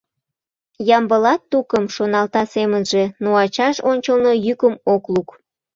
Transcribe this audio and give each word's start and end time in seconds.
Ямбылат 0.97 1.41
тукым»,— 1.51 1.85
шоналта 1.95 2.43
семынже, 2.53 3.03
но 3.23 3.29
ачаж 3.43 3.75
ончылно 3.91 4.31
йӱкым 4.45 4.75
ок 4.93 5.03
лук. 5.13 5.29